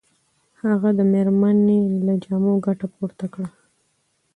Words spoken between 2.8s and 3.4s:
پورته